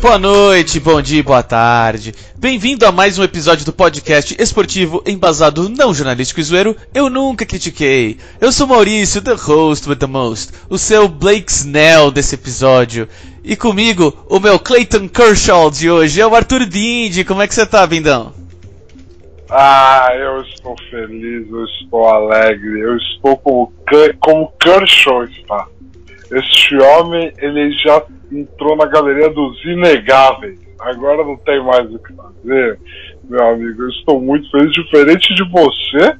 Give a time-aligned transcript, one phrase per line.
[0.00, 2.14] Boa noite, bom dia, boa tarde.
[2.34, 7.44] Bem-vindo a mais um episódio do podcast esportivo embasado não jornalístico e zoeiro Eu Nunca
[7.44, 8.16] Critiquei.
[8.40, 13.06] Eu sou Maurício, the host with the most, o seu Blake Snell desse episódio.
[13.44, 17.22] E comigo, o meu Clayton Kershaw de hoje é o Arthur Dindi.
[17.22, 18.32] Como é que você tá, Bindão?
[19.50, 23.70] Ah, eu estou feliz, eu estou alegre, eu estou como,
[24.18, 25.66] como Kershaw está.
[26.30, 30.58] Este homem, ele já entrou na galeria dos inegáveis.
[30.78, 32.78] Agora não tem mais o que fazer,
[33.24, 33.82] meu amigo.
[33.82, 36.16] Eu estou muito feliz, diferente de você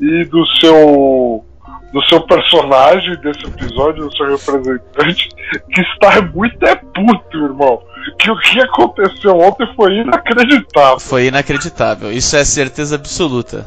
[0.00, 1.44] e do seu
[1.92, 5.28] do seu personagem desse episódio, do seu representante,
[5.72, 7.82] que está muito é puto, irmão.
[8.18, 11.00] Que o que aconteceu ontem foi inacreditável.
[11.00, 13.66] Foi inacreditável, isso é certeza absoluta.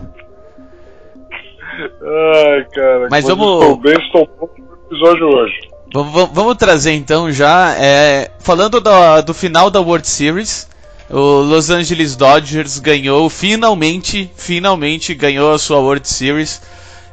[1.79, 3.07] Ai, cara.
[3.09, 3.61] Mas vamos.
[3.61, 5.72] Estou bem, estou pronto pro episódio hoje.
[5.93, 10.67] Vamos, trazer então já, é, falando do, do final da World Series,
[11.07, 16.61] o Los Angeles Dodgers ganhou finalmente, finalmente ganhou a sua World Series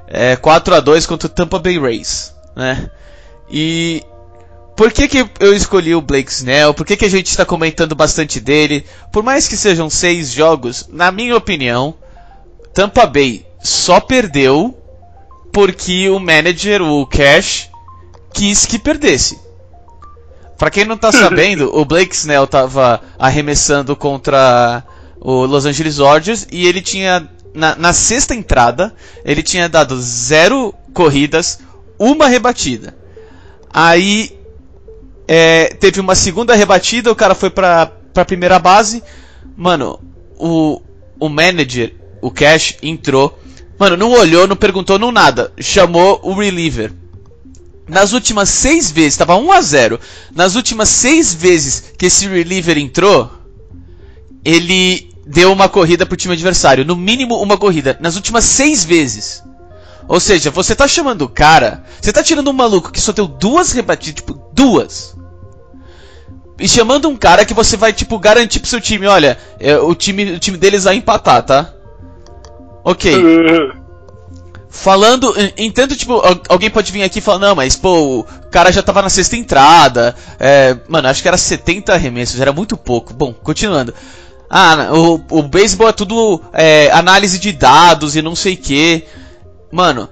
[0.09, 2.91] é, 4 a 2 contra o Tampa Bay Rays, né?
[3.51, 4.03] E
[4.75, 6.73] por que, que eu escolhi o Blake Snell?
[6.73, 8.87] Por que, que a gente está comentando bastante dele?
[9.13, 11.95] Por mais que sejam seis jogos, na minha opinião,
[12.73, 14.75] Tampa Bay só perdeu
[15.53, 17.70] porque o manager, o Cash,
[18.33, 19.39] quis que perdesse.
[20.59, 24.85] Para quem não tá sabendo, o Blake Snell tava arremessando contra
[25.19, 30.75] o Los Angeles Dodgers e ele tinha na, na, sexta entrada ele tinha dado zero
[30.93, 31.61] corridas,
[31.99, 32.97] uma rebatida.
[33.73, 34.37] Aí
[35.27, 39.03] é, teve uma segunda rebatida, o cara foi pra, pra primeira base.
[39.57, 40.01] Mano,
[40.39, 40.81] o,
[41.19, 43.39] o manager, o Cash, entrou.
[43.79, 45.53] Mano, não olhou, não perguntou, não nada.
[45.59, 46.93] Chamou o reliever.
[47.91, 50.01] Nas últimas seis vezes, estava 1 a 0
[50.33, 53.31] Nas últimas seis vezes que esse reliever entrou,
[54.45, 56.85] ele deu uma corrida pro time adversário.
[56.85, 57.99] No mínimo uma corrida.
[58.01, 59.43] Nas últimas seis vezes.
[60.07, 61.85] Ou seja, você tá chamando o cara.
[62.01, 65.17] Você tá tirando um maluco que só deu duas rebatidas, tipo, duas.
[66.59, 69.95] E chamando um cara que você vai, tipo, garantir pro seu time, olha, é, o
[69.95, 71.75] time, o time deles vai empatar, tá?
[72.85, 73.13] Ok.
[74.71, 78.81] Falando, entendo, tipo, alguém pode vir aqui e falar, não, mas, pô, o cara já
[78.81, 83.13] tava na sexta entrada, é, mano, acho que era 70 arremessos, era muito pouco.
[83.13, 83.93] Bom, continuando.
[84.49, 89.05] Ah, o, o beisebol é tudo é, análise de dados e não sei o que.
[89.73, 90.09] Mano,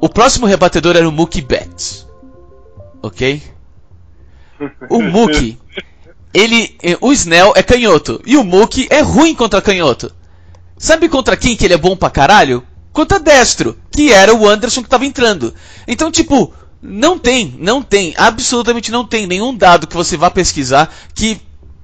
[0.00, 2.06] o próximo rebatedor era o Mookie Betts.
[3.02, 3.42] Ok?
[4.88, 5.58] O Mookie,
[6.32, 10.10] ele, o Snell é canhoto e o Mookie é ruim contra canhoto.
[10.78, 12.62] Sabe contra quem que ele é bom pra caralho?
[12.96, 15.52] Contra destro, que era o Anderson que estava entrando.
[15.86, 20.90] Então, tipo, não tem, não tem, absolutamente não tem nenhum dado que você vá pesquisar
[21.14, 21.38] que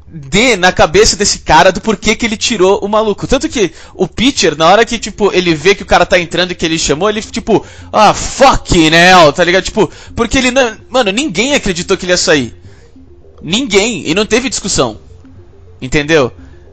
[0.09, 3.27] dê na cabeça desse cara do porquê que ele tirou o maluco.
[3.27, 6.53] Tanto que o pitcher, na hora que, tipo, ele vê que o cara tá entrando
[6.53, 7.63] e que ele chamou, ele, tipo,
[7.93, 9.65] ah, fuck, né, tá ligado?
[9.65, 10.79] Tipo, porque ele não.
[10.89, 12.57] Mano, ninguém acreditou que ele ia sair.
[13.43, 14.09] Ninguém.
[14.09, 14.99] E não teve discussão.
[15.79, 16.33] Entendeu?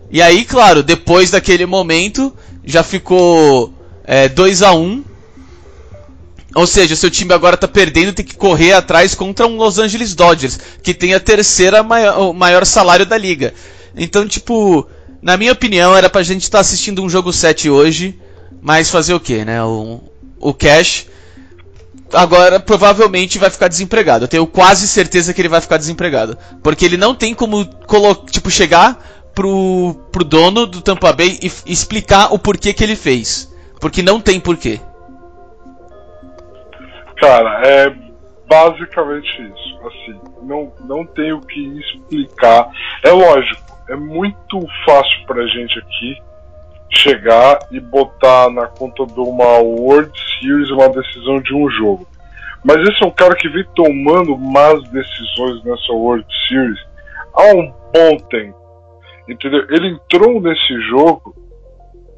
[0.10, 2.34] E aí, claro, depois daquele momento,
[2.64, 3.74] já ficou
[4.10, 5.04] é, 2 a 1
[6.56, 10.16] ou seja, seu time agora está perdendo, tem que correr atrás contra um Los Angeles
[10.16, 13.54] Dodgers, que tem a terceira maior, maior salário da liga.
[13.96, 14.90] Então, tipo,
[15.22, 18.20] na minha opinião, era pra gente estar tá assistindo um jogo 7 hoje,
[18.60, 19.64] mas fazer o que, né?
[19.64, 20.02] O,
[20.40, 21.06] o Cash
[22.12, 24.24] agora provavelmente vai ficar desempregado.
[24.24, 26.36] Eu tenho quase certeza que ele vai ficar desempregado.
[26.64, 27.64] Porque ele não tem como
[28.32, 33.49] tipo, chegar pro, pro dono do Tampa Bay e explicar o porquê que ele fez.
[33.80, 34.80] Porque não tem porquê.
[37.18, 37.96] Cara, é
[38.48, 39.80] basicamente isso.
[39.88, 42.70] Assim, não, não tem o que explicar.
[43.04, 46.18] É lógico, é muito fácil pra gente aqui
[46.92, 52.08] chegar e botar na conta de uma World Series uma decisão de um jogo.
[52.64, 56.80] Mas esse é um cara que vem tomando más decisões nessa World Series
[57.34, 58.58] há um bom tempo.
[59.28, 59.66] Entendeu?
[59.70, 61.36] Ele entrou nesse jogo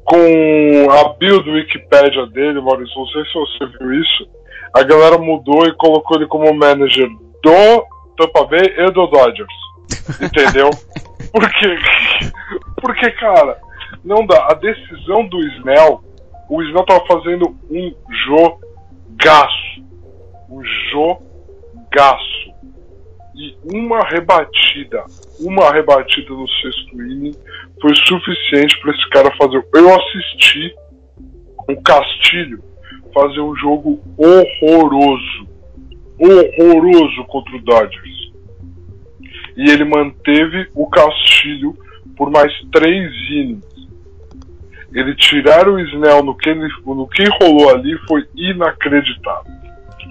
[0.04, 4.28] com a bio do Wikipedia dele, Maurício, não sei se você viu isso,
[4.74, 7.08] a galera mudou e colocou ele como manager
[7.42, 9.52] do Tampa Bay e do Dodgers.
[10.20, 10.70] Entendeu?
[11.32, 11.78] Por quê?
[12.80, 13.58] Porque, cara,
[14.04, 14.46] não dá.
[14.50, 16.02] A decisão do Snell,
[16.48, 17.94] o Snell tava fazendo um
[18.26, 19.82] jogaço.
[20.50, 22.31] Um jogaço.
[23.34, 25.04] E uma rebatida,
[25.40, 27.34] uma rebatida no sexto inning
[27.80, 29.66] foi suficiente para esse cara fazer.
[29.74, 30.74] Eu assisti
[31.68, 32.62] o Castilho
[33.14, 35.48] fazer um jogo horroroso.
[36.18, 38.32] Horroroso contra o Dodgers.
[39.56, 41.76] E ele manteve o Castilho
[42.16, 43.72] por mais três innings.
[44.94, 49.50] Ele tirar o Snell no que, ele, no que rolou ali foi inacreditável.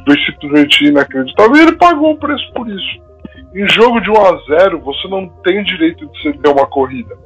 [0.06, 1.56] Foi simplesmente inacreditável.
[1.56, 3.10] E ele pagou o preço por isso.
[3.53, 7.18] Em jogo de 1 a 0 você não tem direito de ceder uma corrida.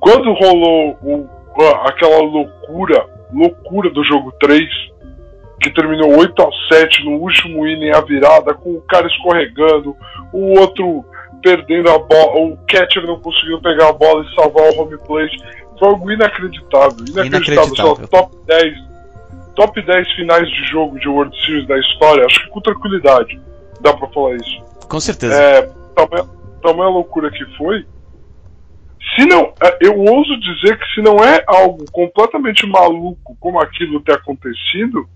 [0.00, 1.28] Quando rolou o,
[1.86, 4.64] aquela loucura, loucura do jogo 3,
[5.60, 9.96] que terminou 8 a 7 no último inning a virada, com o cara escorregando,
[10.32, 11.04] o outro
[11.42, 15.36] perdendo a bola, o catcher não conseguiu pegar a bola e salvar o home plate.
[15.78, 17.04] Foi algo inacreditável.
[17.08, 17.74] Inacreditável.
[17.74, 18.08] inacreditável.
[18.08, 18.86] top 10.
[19.54, 23.40] Top 10 finais de jogo de World Series da história, acho que com tranquilidade.
[23.80, 24.64] Dá pra falar isso.
[24.88, 25.34] Com certeza.
[25.34, 25.62] É,
[26.62, 27.86] tamanha, loucura que foi.
[29.14, 34.00] Se não, é, eu ouso dizer que se não é algo completamente maluco como aquilo
[34.00, 35.08] ter acontecido,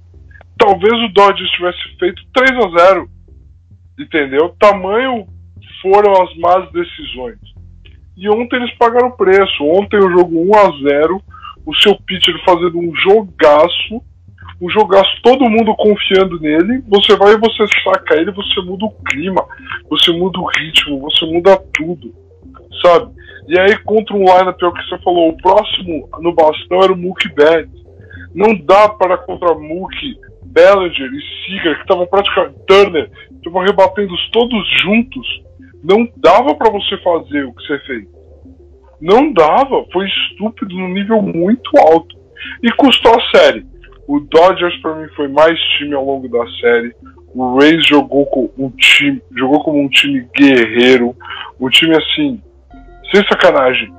[0.56, 3.11] talvez o Dodgers tivesse feito 3 a 0
[3.99, 4.56] Entendeu?
[4.58, 5.26] Tamanho
[5.82, 7.38] foram as más decisões.
[8.16, 9.62] E ontem eles pagaram o preço.
[9.62, 11.23] Ontem o jogo 1 a 0
[11.66, 14.02] o seu pitcher fazendo um jogaço,
[14.61, 18.95] um jogaço, todo mundo confiando nele, você vai e você saca ele, você muda o
[19.05, 19.43] clima,
[19.89, 22.12] você muda o ritmo, você muda tudo,
[22.83, 23.11] sabe?
[23.49, 26.93] E aí contra um lineup, é o que você falou, o próximo no bastão era
[26.93, 27.81] o Mookie Betts.
[28.35, 30.17] Não dá para contra Mookie
[30.51, 32.59] Bellinger e Seager, que estavam praticamente.
[32.67, 35.43] Turner, estavam rebatendo todos juntos.
[35.83, 38.09] Não dava para você fazer o que você fez.
[39.01, 39.85] Não dava.
[39.93, 42.17] Foi estúpido num nível muito alto.
[42.62, 43.67] E custou a série.
[44.11, 46.93] O Dodgers, para mim, foi mais time ao longo da série.
[47.33, 51.15] O Rays jogou com um time, jogou como um time guerreiro,
[51.61, 52.43] um time assim,
[53.09, 53.95] sem sacanagem.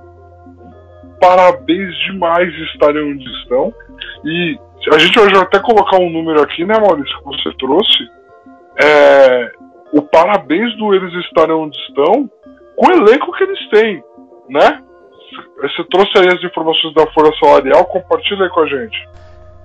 [1.17, 3.73] Parabéns demais estarem onde estão.
[4.25, 4.59] E
[4.93, 8.09] a gente vai até colocar um número aqui, né, Maurício, que você trouxe.
[8.83, 9.51] É,
[9.93, 12.29] o parabéns do eles estarem onde estão
[12.75, 14.03] com o elenco que eles têm,
[14.49, 14.83] né?
[15.61, 19.09] Você trouxe aí as informações da folha salarial, compartilha aí com a gente.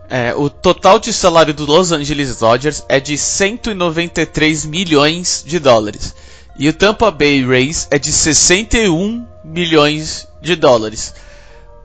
[0.09, 6.15] É, o total de salário do Los Angeles Dodgers é de 193 milhões de dólares.
[6.59, 11.13] E o Tampa Bay Rays é de 61 milhões de dólares.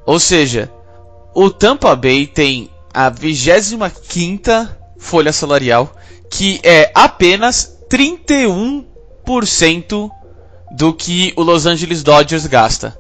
[0.06, 0.72] Ou seja,
[1.34, 4.70] o Tampa Bay tem a 25
[5.00, 5.96] folha salarial,
[6.30, 10.12] que é apenas 31%
[10.72, 12.98] do que o Los Angeles Dodgers gasta.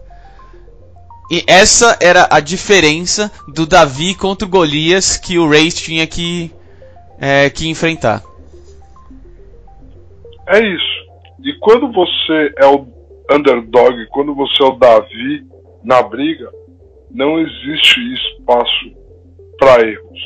[1.31, 6.51] E essa era a diferença do Davi contra o Golias que o Rays tinha que,
[7.17, 8.21] é, que enfrentar.
[10.49, 11.01] É isso.
[11.41, 12.85] E quando você é o
[13.31, 15.45] underdog, quando você é o Davi
[15.81, 16.51] na briga,
[17.09, 18.91] não existe espaço
[19.57, 20.19] para erros.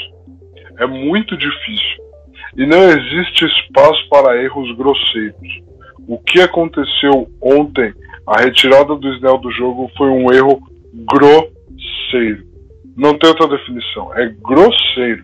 [0.80, 2.04] É muito difícil.
[2.58, 5.62] E não existe espaço para erros grosseiros.
[6.08, 7.94] O que aconteceu ontem,
[8.26, 10.60] a retirada do Snell do jogo, foi um erro
[11.12, 12.46] grosseiro.
[12.96, 14.14] Não tem outra definição.
[14.16, 15.24] É grosseiro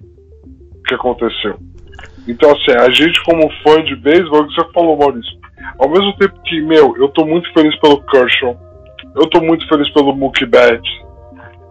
[0.80, 1.58] o que aconteceu.
[2.28, 5.40] Então, assim, a gente, como fã de beisebol, você falou, Maurício,
[5.80, 8.58] ao mesmo tempo que, meu, eu tô muito feliz pelo Kershaw,
[9.16, 10.92] eu tô muito feliz pelo Mookie Betts,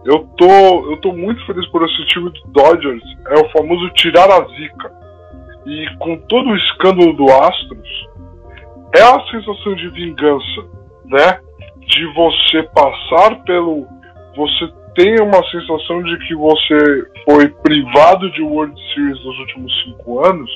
[0.05, 3.03] eu tô, eu tô muito feliz por esse time do Dodgers.
[3.27, 4.91] É o famoso tirar a zica.
[5.65, 8.09] E com todo o escândalo do Astros,
[8.95, 10.61] é a sensação de vingança,
[11.05, 11.39] né?
[11.87, 13.87] De você passar pelo.
[14.35, 20.25] Você tem uma sensação de que você foi privado de World Series nos últimos cinco
[20.25, 20.49] anos,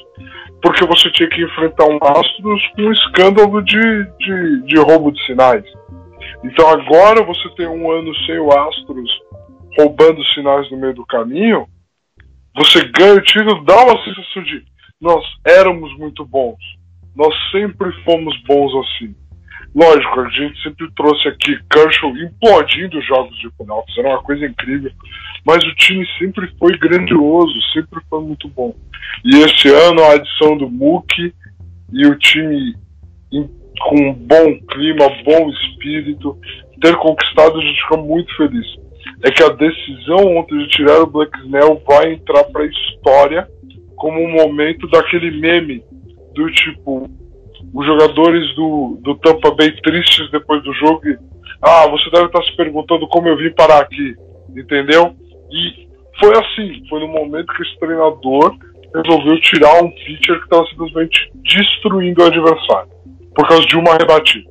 [0.61, 5.25] porque você tinha que enfrentar um Astros com um escândalo de, de, de roubo de
[5.25, 5.63] sinais.
[6.43, 9.09] Então agora você tem um ano sem o Astros
[9.77, 11.67] roubando sinais no meio do caminho,
[12.55, 14.63] você ganha o título, dá uma sensação de
[15.01, 16.57] nós éramos muito bons.
[17.15, 19.15] Nós sempre fomos bons assim.
[19.75, 24.91] Lógico, a gente sempre trouxe aqui Kershaw implodindo jogos de playoffs, era uma coisa incrível.
[25.45, 28.73] Mas o time sempre foi grandioso, sempre foi muito bom.
[29.25, 31.33] E esse ano a adição do Mookie
[31.91, 32.73] e o time
[33.81, 36.37] com um bom clima, bom espírito,
[36.81, 38.85] ter conquistado, a gente fica muito feliz
[39.23, 43.47] é que a decisão ontem de tirar o Black Snell vai entrar para a história
[43.95, 45.83] como um momento daquele meme
[46.33, 47.09] do tipo
[47.73, 51.17] os jogadores do, do Tampa Bay tristes depois do jogo e,
[51.61, 54.15] ah, você deve estar se perguntando como eu vim parar aqui,
[54.55, 55.15] entendeu?
[55.51, 55.87] E
[56.19, 58.55] foi assim, foi no momento que esse treinador
[58.93, 62.89] resolveu tirar um pitcher que estava simplesmente destruindo o adversário
[63.35, 64.49] por causa de uma rebatida.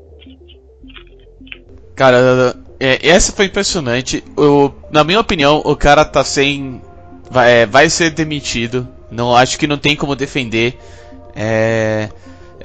[1.94, 4.23] Cara, É, essa foi impressionante.
[4.37, 6.83] O, na minha opinião, o cara tá sem.
[7.30, 8.87] Vai, é, vai ser demitido.
[9.11, 10.76] Não acho que não tem como defender.
[11.35, 12.11] É,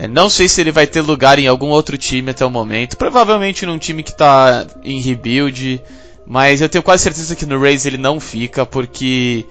[0.08, 2.98] não sei se ele vai ter lugar em algum outro time até o momento.
[2.98, 5.82] Provavelmente num time que tá em rebuild.
[6.26, 9.46] Mas eu tenho quase certeza que no Rays ele não fica, porque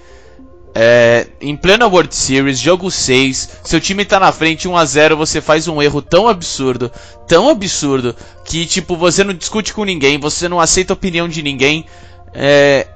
[0.74, 5.16] é, em plena World Series, jogo 6, seu time tá na frente 1 a 0
[5.16, 6.88] você faz um erro tão absurdo,
[7.26, 8.14] tão absurdo,
[8.44, 11.84] que tipo, você não discute com ninguém, você não aceita a opinião de ninguém.
[12.32, 12.86] É,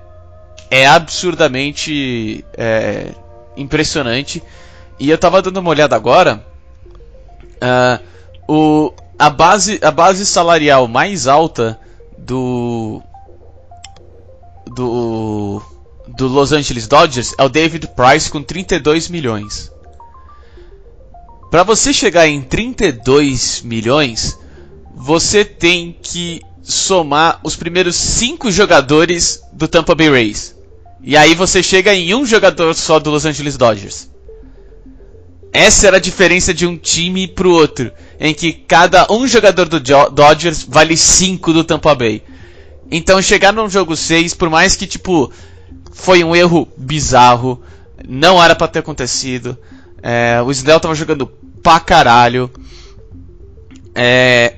[0.70, 3.08] é absurdamente é,
[3.56, 4.40] impressionante.
[4.98, 6.51] E eu tava dando uma olhada agora.
[7.62, 8.02] Uh,
[8.48, 11.78] o, a, base, a base salarial mais alta
[12.18, 13.02] do.
[14.66, 15.62] Do
[16.16, 19.70] do Los Angeles Dodgers é o David Price com 32 milhões.
[21.50, 24.38] Para você chegar em 32 milhões,
[24.94, 30.54] você tem que somar os primeiros 5 jogadores do Tampa Bay Rays.
[31.02, 34.08] E aí você chega em um jogador só do Los Angeles Dodgers.
[35.52, 39.78] Essa era a diferença de um time pro outro, em que cada um jogador do
[39.78, 42.22] Dodgers vale 5 do Tampa Bay.
[42.90, 45.30] Então chegar num jogo 6, por mais que tipo
[45.92, 47.62] foi um erro bizarro.
[48.08, 49.56] Não era para ter acontecido.
[50.02, 51.26] É, o Snell tava jogando
[51.62, 52.50] pra caralho.
[53.94, 54.56] É,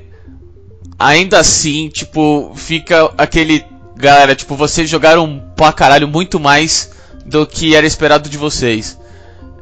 [0.98, 3.64] ainda assim, tipo, fica aquele.
[3.96, 6.90] Galera, tipo, vocês jogaram pra caralho muito mais
[7.24, 8.98] do que era esperado de vocês.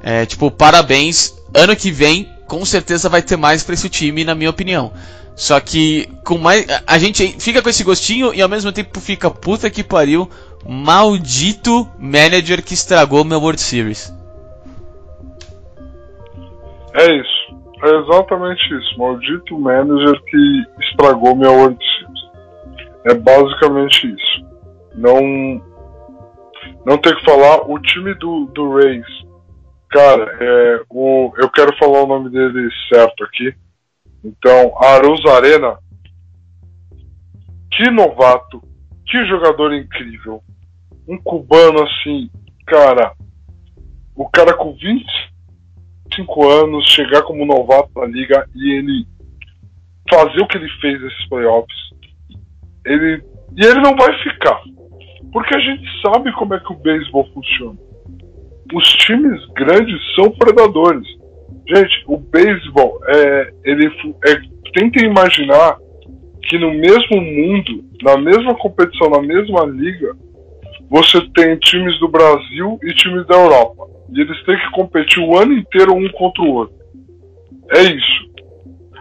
[0.03, 1.41] É, tipo, parabéns.
[1.55, 4.93] Ano que vem, com certeza vai ter mais pra esse time, na minha opinião.
[5.35, 6.67] Só que com mais.
[6.87, 10.29] A gente fica com esse gostinho e ao mesmo tempo fica puta que pariu
[10.69, 14.15] Maldito manager que estragou meu World Series.
[16.95, 17.57] É isso.
[17.83, 18.99] É exatamente isso.
[18.99, 22.23] Maldito manager que estragou minha World Series.
[23.07, 24.47] É basicamente isso.
[24.95, 25.21] Não.
[26.85, 27.69] Não tem que falar.
[27.69, 29.07] O time do, do Rays.
[29.93, 33.55] Cara, é, o, eu quero falar o nome dele certo aqui.
[34.25, 35.79] Então, Aruz Arena.
[37.71, 38.63] Que novato.
[39.07, 40.43] Que jogador incrível
[41.09, 42.31] um cubano assim,
[42.67, 43.13] cara,
[44.15, 49.07] o cara com 25 anos chegar como novato na liga e ele
[50.09, 51.77] fazer o que ele fez nesses playoffs,
[52.85, 53.23] ele
[53.55, 54.63] e ele não vai ficar,
[55.33, 57.79] porque a gente sabe como é que o beisebol funciona.
[58.73, 61.07] Os times grandes são predadores.
[61.67, 63.87] Gente, o beisebol é ele
[64.27, 64.41] é,
[64.73, 65.77] tentem imaginar
[66.43, 70.17] que no mesmo mundo, na mesma competição, na mesma liga,
[70.91, 73.87] você tem times do Brasil e times da Europa.
[74.11, 76.75] E eles têm que competir o ano inteiro um contra o outro.
[77.71, 78.33] É isso.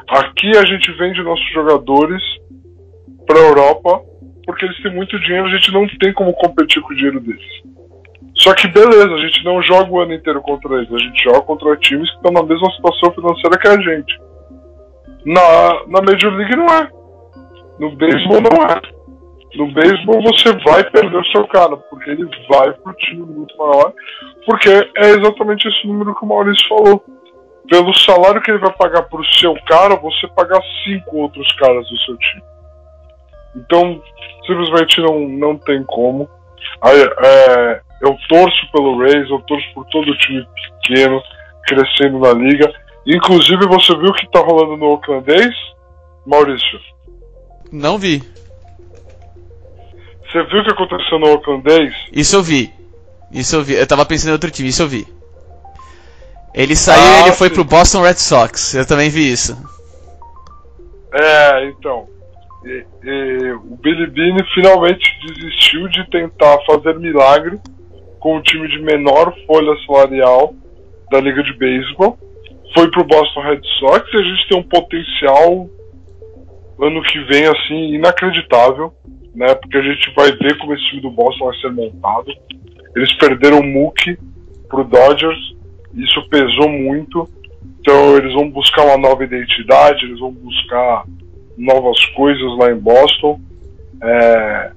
[0.08, 2.22] Aqui a gente vende nossos jogadores
[3.26, 4.12] para a Europa
[4.46, 7.62] porque eles têm muito dinheiro, a gente não tem como competir com o dinheiro deles.
[8.42, 11.42] Só que beleza, a gente não joga o ano inteiro contra eles, a gente joga
[11.42, 14.20] contra times que estão na mesma situação financeira que a gente.
[15.24, 16.90] Na, na Major League não é.
[17.80, 18.82] No beisebol não é.
[19.56, 23.94] No beisebol você vai perder o seu cara, porque ele vai pro time muito maior,
[24.48, 27.04] porque é exatamente esse número que o Maurício falou.
[27.70, 31.98] Pelo salário que ele vai pagar pro seu cara, você pagar cinco outros caras do
[32.00, 32.44] seu time.
[33.56, 34.02] Então,
[34.48, 36.28] simplesmente não, não tem como.
[36.84, 40.46] É, eu torço pelo Rays, eu torço por todo o time
[40.84, 41.22] pequeno
[41.68, 42.72] crescendo na liga.
[43.06, 45.54] Inclusive, você viu o que tá rolando no Oaklandês,
[46.26, 46.80] Maurício?
[47.72, 48.22] Não vi.
[50.32, 51.94] Você viu o que aconteceu no Oakland Days?
[52.12, 52.72] Isso eu vi.
[53.32, 53.74] Isso eu vi.
[53.74, 55.08] Eu tava pensando em outro time, isso eu vi.
[56.54, 58.74] Ele saiu ah, e ele foi pro Boston Red Sox.
[58.74, 59.58] Eu também vi isso.
[61.14, 62.08] É, então.
[62.64, 67.60] E, o Bean finalmente desistiu de tentar fazer milagre
[68.20, 70.54] com o time de menor folha salarial
[71.10, 72.18] da Liga de Beisebol.
[72.74, 75.70] Foi pro Boston Red Sox e a gente tem um potencial
[76.80, 78.94] ano que vem assim inacreditável
[79.36, 79.54] né?
[79.56, 82.32] Porque a gente vai ver como esse time do Boston vai ser montado.
[82.96, 84.18] Eles perderam o Mookie
[84.68, 85.56] pro Dodgers,
[85.96, 87.30] isso pesou muito.
[87.80, 91.06] Então eles vão buscar uma nova identidade, eles vão buscar
[91.58, 93.40] novas coisas lá em Boston.
[94.04, 94.72] É,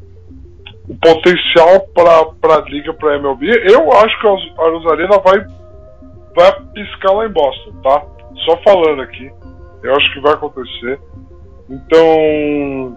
[0.89, 5.47] o potencial para a liga, para a MLB, eu acho que a Rosarena vai,
[6.37, 8.03] vai piscar lá em Boston, tá?
[8.45, 9.31] Só falando aqui,
[9.83, 11.01] eu acho que vai acontecer.
[11.71, 12.97] Então,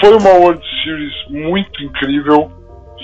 [0.00, 2.50] foi uma World Series muito incrível.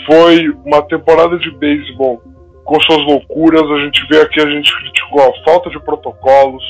[0.07, 2.23] Foi uma temporada de beisebol
[2.65, 3.63] com suas loucuras.
[3.63, 6.63] A gente vê aqui, a gente criticou a falta de protocolos,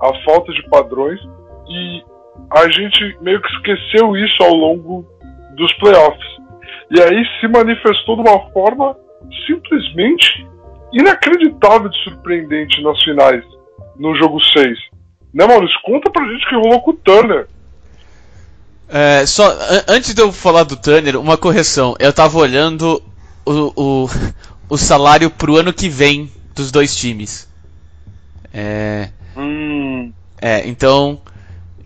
[0.00, 1.20] a falta de padrões.
[1.68, 2.02] E
[2.50, 5.06] a gente meio que esqueceu isso ao longo
[5.56, 6.26] dos playoffs.
[6.90, 8.96] E aí se manifestou de uma forma
[9.46, 10.46] simplesmente
[10.92, 13.44] inacreditável de surpreendente nas finais,
[13.98, 14.78] no jogo 6.
[15.34, 15.76] Né, Maurício?
[15.84, 17.46] Conta pra gente o que rolou com o Turner.
[18.88, 21.96] É, só, an- antes de eu falar do Turner, uma correção.
[21.98, 23.02] Eu tava olhando
[23.44, 24.08] o, o,
[24.70, 27.48] o salário pro ano que vem dos dois times.
[28.54, 30.12] É, Hum.
[30.40, 31.20] é então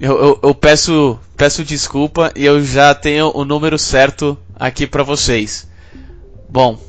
[0.00, 5.02] eu, eu, eu peço, peço desculpa e eu já tenho o número certo aqui pra
[5.02, 5.68] vocês.
[6.48, 6.80] Bom,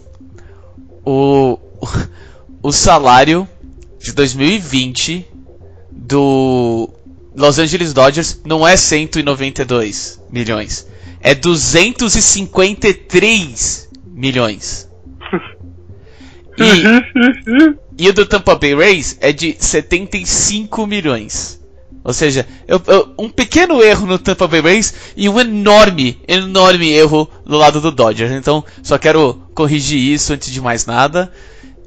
[1.05, 1.59] o,
[2.63, 3.45] o salário
[3.99, 5.27] de 2020
[5.91, 6.89] do
[7.35, 10.87] Los Angeles Dodgers não é 192 milhões,
[11.19, 14.89] é 253 milhões.
[16.57, 16.83] E,
[18.05, 21.60] e o do Tampa Bay Rays é de 75 milhões.
[22.03, 26.89] Ou seja, eu- eu- um pequeno erro no Tampa Bay Rays e um enorme, enorme
[26.91, 28.31] erro do lado do Dodgers.
[28.31, 31.31] Então, só quero corrigir isso antes de mais nada.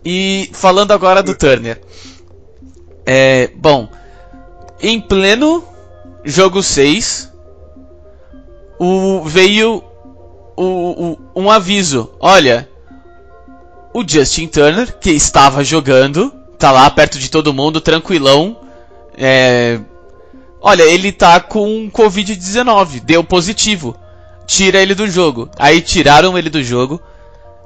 [0.05, 1.81] E falando agora do Turner.
[3.07, 3.89] É, bom,
[4.81, 5.65] em pleno
[6.25, 7.31] jogo 6,
[8.79, 9.83] o, veio
[10.57, 12.11] o- o- um aviso.
[12.21, 12.69] Olha,
[13.93, 18.59] o Justin Turner, que estava jogando, tá lá perto de todo mundo, tranquilão.
[19.17, 19.81] É,
[20.65, 23.95] olha, ele tá com Covid-19, deu positivo.
[24.47, 25.51] Tira ele do jogo.
[25.59, 27.01] Aí tiraram ele do jogo.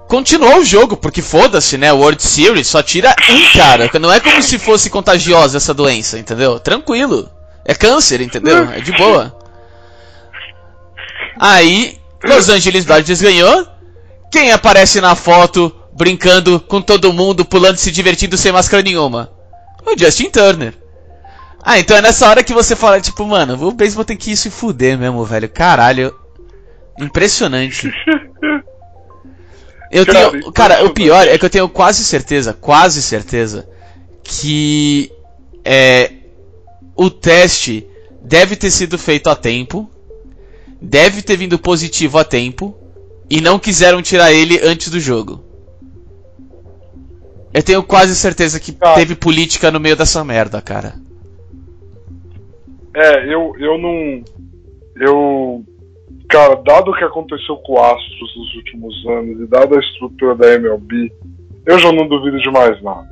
[0.08, 1.92] Continuou o jogo, porque foda-se, né?
[1.92, 3.88] World Series só tira um cara.
[4.00, 6.58] Não é como se fosse contagiosa essa doença, entendeu?
[6.58, 7.30] Tranquilo.
[7.64, 8.68] É câncer, entendeu?
[8.72, 9.36] É de boa.
[11.38, 13.66] Aí, Los Angeles Dodgers ganhou.
[14.30, 19.30] Quem aparece na foto brincando com todo mundo, pulando, se divertindo sem máscara nenhuma?
[19.86, 20.74] O Justin Turner.
[21.62, 24.50] Ah, então é nessa hora que você fala, tipo, mano, o beisebol tem que se
[24.50, 25.48] fuder mesmo, velho.
[25.48, 26.14] Caralho.
[26.98, 27.92] Impressionante.
[29.90, 30.52] Eu tenho.
[30.52, 33.68] Cara, o pior é que eu tenho quase certeza, quase certeza,
[34.22, 35.10] que
[35.64, 36.12] é,
[36.94, 37.86] o teste
[38.22, 39.90] deve ter sido feito a tempo,
[40.80, 42.76] deve ter vindo positivo a tempo,
[43.30, 45.44] e não quiseram tirar ele antes do jogo.
[47.52, 48.94] Eu tenho quase certeza que Cara.
[48.94, 50.94] teve política no meio dessa merda, cara.
[52.98, 54.24] É, eu, eu não.
[54.96, 55.64] Eu.
[56.28, 60.34] Cara, dado o que aconteceu com o Astros nos últimos anos e dada a estrutura
[60.34, 61.12] da MLB,
[61.64, 63.08] eu já não duvido de mais nada.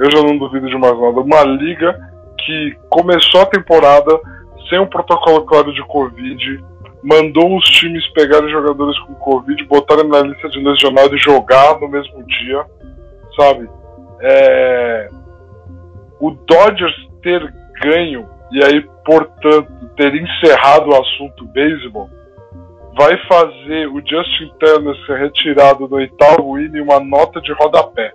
[0.00, 1.20] Eu já não duvido de mais nada.
[1.20, 1.96] Uma liga
[2.44, 4.20] que começou a temporada
[4.68, 6.64] sem um protocolo claro de Covid,
[7.02, 11.88] mandou os times pegarem jogadores com Covid, botarem na lista de lesionados e jogar no
[11.88, 12.64] mesmo dia,
[13.36, 13.68] sabe?
[14.20, 15.08] É...
[16.18, 22.08] O Dodgers ter ganho e aí, portanto, ter encerrado o assunto beisebol,
[22.96, 28.12] vai fazer o Justin Turner ser retirado do oitavo inning uma nota de rodapé,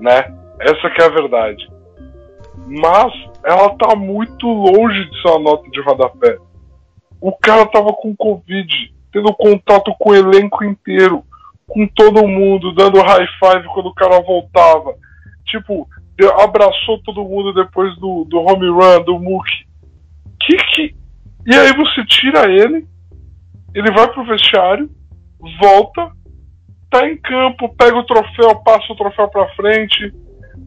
[0.00, 0.34] né?
[0.60, 1.68] Essa que é a verdade.
[2.66, 3.12] Mas
[3.44, 6.38] ela tá muito longe de ser uma nota de rodapé.
[7.20, 11.24] O cara tava com Covid, tendo contato com o elenco inteiro,
[11.66, 14.94] com todo mundo, dando high five quando o cara voltava.
[15.46, 15.88] Tipo,
[16.40, 19.71] abraçou todo mundo depois do, do home run, do Mookie.
[20.46, 20.94] Que que.
[21.46, 22.86] E aí você tira ele,
[23.74, 24.88] ele vai pro vestiário,
[25.60, 26.10] volta,
[26.90, 30.14] tá em campo, pega o troféu, passa o troféu pra frente,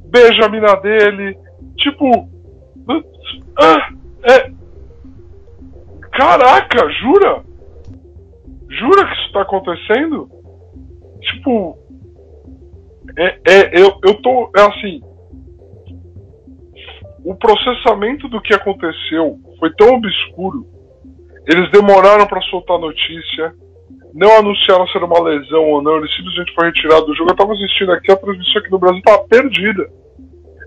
[0.09, 1.37] beija a mina dele.
[1.77, 2.29] Tipo.
[3.57, 3.89] ah,
[4.23, 4.51] é.
[6.11, 7.43] Caraca, jura?
[8.69, 10.29] Jura que isso tá acontecendo?
[11.21, 11.77] Tipo.
[13.17, 14.51] É, é, eu, eu tô.
[14.57, 15.01] É assim.
[17.23, 20.65] O processamento do que aconteceu foi tão obscuro.
[21.47, 23.53] Eles demoraram pra soltar a notícia.
[24.13, 25.97] Não anunciaram se era uma lesão ou não.
[25.97, 27.31] Ele simplesmente foi retirado do jogo.
[27.31, 29.87] Eu tava assistindo aqui, a transmissão aqui no Brasil tava perdida.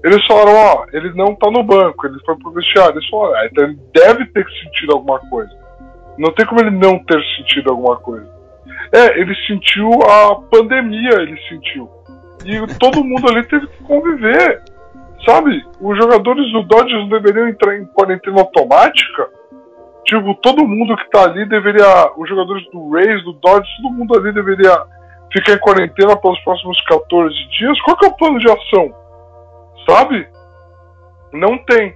[0.04, 2.96] Eles falaram, ó, ele não tá no banco, ele foi pro vestiário.
[2.96, 5.50] Eles falaram, ah, então ele deve ter sentido alguma coisa.
[6.16, 8.28] Não tem como ele não ter sentido alguma coisa.
[8.92, 11.88] É, ele sentiu a pandemia, ele sentiu.
[12.44, 14.62] E todo mundo ali teve que conviver.
[15.24, 15.64] Sabe?
[15.80, 19.28] Os jogadores do Dodgers deveriam entrar em quarentena automática.
[20.04, 22.12] Tipo, todo mundo que tá ali deveria.
[22.16, 24.84] Os jogadores do Rays, do Dodgers, todo mundo ali deveria
[25.32, 27.80] ficar em quarentena pelos próximos 14 dias.
[27.82, 28.94] Qual que é o plano de ação?
[29.88, 30.28] Sabe?
[31.32, 31.94] Não tem.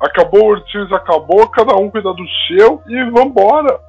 [0.00, 3.80] Acabou o World Series, acabou, cada um cuida do seu e vambora.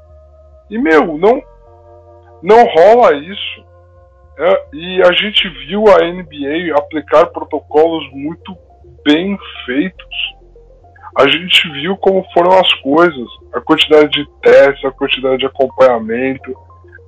[0.70, 1.42] E meu, não,
[2.42, 3.70] não rola isso.
[4.40, 8.58] É, e a gente viu a NBA aplicar protocolos muito
[9.10, 10.40] bem feitos.
[11.18, 16.54] a gente viu como foram as coisas, a quantidade de testes, a quantidade de acompanhamento,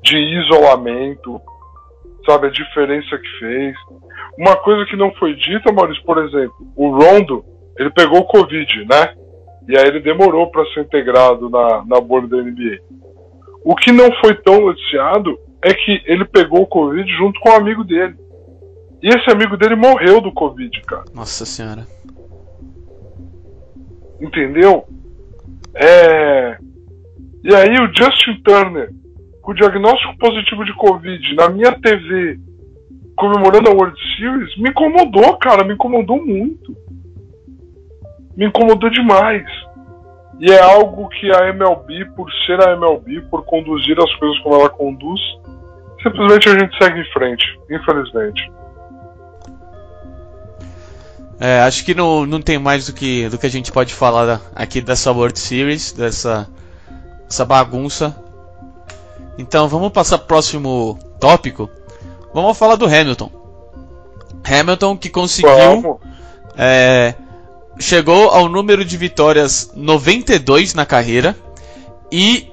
[0.01, 1.39] de isolamento,
[2.25, 3.75] sabe, a diferença que fez.
[4.37, 7.45] Uma coisa que não foi dita, Maurício, por exemplo, o Rondo,
[7.77, 9.13] ele pegou o Covid, né?
[9.69, 12.79] E aí ele demorou para ser integrado na, na board da NBA.
[13.63, 17.55] O que não foi tão noticiado é que ele pegou o Covid junto com um
[17.55, 18.15] amigo dele.
[19.01, 21.05] E esse amigo dele morreu do Covid, cara.
[21.13, 21.87] Nossa senhora.
[24.19, 24.85] Entendeu?
[25.73, 26.57] É.
[27.43, 28.91] E aí o Justin Turner,
[29.41, 32.39] com o diagnóstico positivo de Covid, na minha TV,
[33.15, 36.77] comemorando a World Series, me incomodou, cara, me incomodou muito.
[38.37, 39.45] Me incomodou demais.
[40.39, 44.55] E é algo que a MLB, por ser a MLB, por conduzir as coisas como
[44.55, 45.21] ela conduz,
[46.03, 48.51] simplesmente a gente segue em frente, infelizmente.
[51.43, 54.39] É, acho que não, não tem mais do que, do que a gente pode falar
[54.53, 56.47] aqui dessa World Series, dessa
[57.27, 58.15] essa bagunça.
[59.39, 61.67] Então vamos passar para o próximo tópico.
[62.31, 63.31] Vamos falar do Hamilton.
[64.43, 65.99] Hamilton que conseguiu.
[66.55, 67.15] É,
[67.79, 71.35] chegou ao número de vitórias 92 na carreira
[72.11, 72.51] e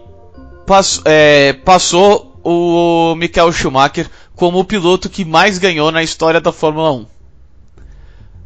[0.64, 6.52] pass, é, passou o Michael Schumacher como o piloto que mais ganhou na história da
[6.52, 7.17] Fórmula 1.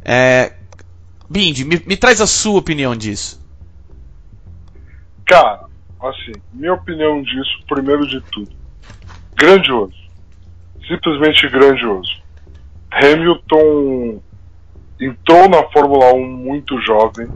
[0.05, 0.53] É,
[1.29, 3.41] Bindi, me, me traz a sua opinião disso.
[5.25, 5.65] Cara,
[6.01, 8.51] assim, minha opinião disso, primeiro de tudo,
[9.35, 9.95] grandioso.
[10.87, 12.21] Simplesmente grandioso.
[12.91, 14.21] Hamilton
[14.99, 17.27] entrou na Fórmula 1 muito jovem.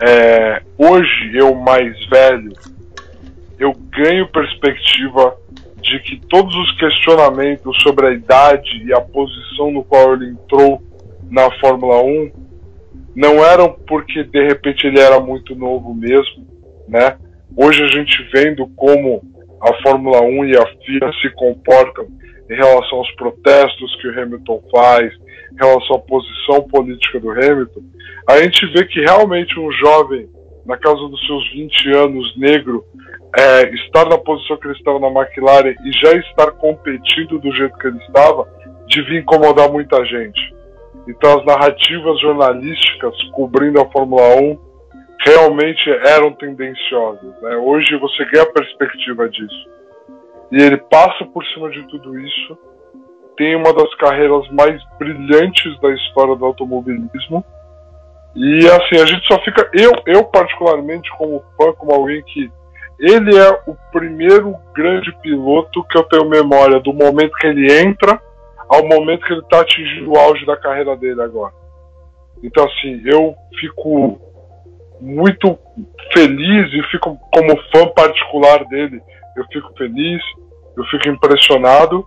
[0.00, 2.52] É, hoje, eu mais velho,
[3.58, 5.36] eu ganho perspectiva
[5.80, 10.82] de que todos os questionamentos sobre a idade e a posição no qual ele entrou
[11.32, 12.30] na Fórmula 1
[13.16, 16.46] não eram porque de repente ele era muito novo mesmo,
[16.86, 17.16] né?
[17.56, 19.22] Hoje a gente vendo como
[19.60, 22.06] a Fórmula 1 e a FIA se comportam
[22.50, 25.10] em relação aos protestos que o Hamilton faz,
[25.52, 27.80] em relação à posição política do Hamilton,
[28.28, 30.28] a gente vê que realmente um jovem,
[30.66, 32.84] na casa dos seus 20 anos, negro,
[33.38, 37.76] é, estar na posição que ele estava na McLaren e já estar competindo do jeito
[37.78, 38.46] que ele estava,
[38.86, 40.61] devia incomodar muita gente.
[41.08, 44.58] Então as narrativas jornalísticas cobrindo a Fórmula 1
[45.24, 47.40] realmente eram tendenciosas.
[47.42, 47.56] Né?
[47.56, 49.70] Hoje você ganha a perspectiva disso.
[50.50, 52.58] E ele passa por cima de tudo isso,
[53.36, 57.44] tem uma das carreiras mais brilhantes da história do automobilismo.
[58.34, 59.68] E assim, a gente só fica.
[59.72, 62.50] Eu, eu particularmente, como fã, como alguém que.
[63.00, 68.20] Ele é o primeiro grande piloto que eu tenho memória do momento que ele entra
[68.68, 71.52] ao momento que ele está atingindo o auge da carreira dele agora.
[72.42, 74.20] Então, assim, eu fico
[75.00, 75.58] muito
[76.12, 79.00] feliz e fico como fã particular dele.
[79.36, 80.22] Eu fico feliz,
[80.76, 82.06] eu fico impressionado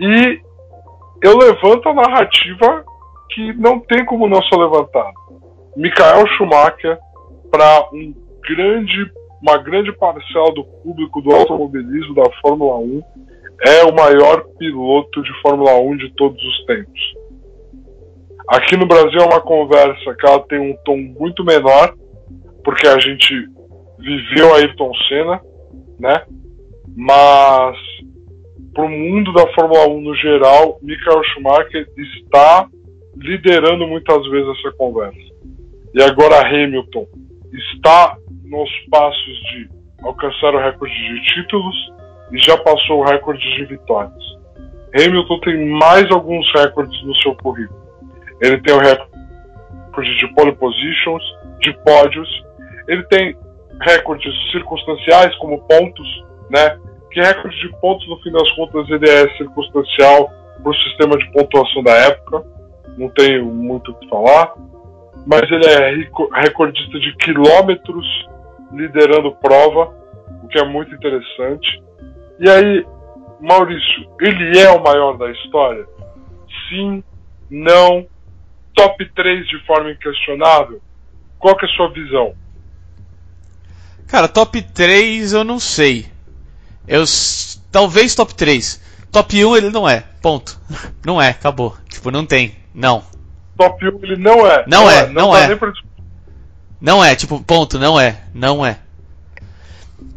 [0.00, 0.40] e
[1.22, 2.84] eu levanto a narrativa
[3.30, 5.12] que não tem como não ser levantada.
[5.76, 6.98] Michael Schumacher
[7.50, 8.14] para um
[8.48, 9.10] grande,
[9.42, 13.02] uma grande parcela do público do automobilismo da Fórmula 1
[13.62, 17.00] é o maior piloto de Fórmula 1 de todos os tempos.
[18.48, 21.94] Aqui no Brasil é uma conversa que ela tem um tom muito menor,
[22.64, 23.34] porque a gente
[23.98, 25.40] viveu Ayrton Senna,
[25.98, 26.22] né?
[26.96, 27.76] Mas
[28.72, 32.68] para o mundo da Fórmula 1 no geral, Michael Schumacher está
[33.16, 35.18] liderando muitas vezes essa conversa.
[35.94, 37.06] E agora Hamilton
[37.52, 39.68] está nos passos de
[40.02, 41.76] alcançar o recorde de títulos,
[42.32, 44.38] e já passou o recorde de vitórias.
[44.94, 47.80] Hamilton tem mais alguns recordes no seu currículo.
[48.40, 51.22] Ele tem o recorde de pole positions,
[51.60, 52.28] de pódios,
[52.86, 53.36] ele tem
[53.82, 56.78] recordes circunstanciais como pontos, né?
[57.12, 60.30] Que recorde de pontos no fim das contas ele é circunstancial
[60.62, 62.44] para o sistema de pontuação da época.
[62.96, 64.52] Não tenho muito o que falar,
[65.26, 68.06] mas ele é recordista de quilômetros
[68.72, 69.94] liderando prova,
[70.42, 71.82] o que é muito interessante.
[72.38, 72.86] E aí,
[73.40, 75.86] Maurício, ele é o maior da história?
[76.68, 77.02] Sim,
[77.50, 78.06] não,
[78.74, 80.80] top 3 de forma inquestionável?
[81.38, 82.34] Qual que é a sua visão?
[84.06, 86.06] Cara, top 3 eu não sei.
[86.86, 87.04] Eu
[87.70, 88.80] talvez top 3.
[89.12, 90.04] Top 1 ele não é.
[90.20, 90.58] Ponto.
[91.04, 91.76] Não é, acabou.
[91.88, 92.56] Tipo, não tem.
[92.74, 93.02] Não.
[93.56, 94.64] Top 1 ele não é.
[94.66, 95.56] Não, não é, é, não, não é.
[95.56, 95.72] Pra...
[96.80, 98.22] Não é, tipo, ponto, não é.
[98.34, 98.78] Não é.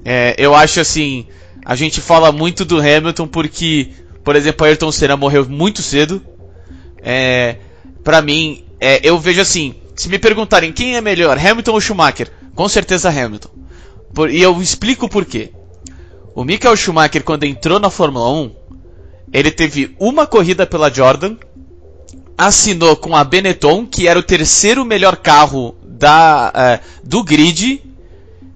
[0.04, 1.28] é eu acho assim,
[1.64, 3.90] a gente fala muito do Hamilton porque,
[4.24, 6.22] por exemplo, Ayrton Senna morreu muito cedo.
[6.98, 7.58] É,
[8.04, 12.32] para mim, é, eu vejo assim, se me perguntarem quem é melhor, Hamilton ou Schumacher,
[12.56, 13.50] com certeza Hamilton.
[14.14, 15.52] Por, e eu explico por quê.
[16.34, 18.52] O Michael Schumacher, quando entrou na Fórmula 1,
[19.34, 21.36] ele teve uma corrida pela Jordan,
[22.38, 27.84] assinou com a Benetton, que era o terceiro melhor carro da, uh, do grid,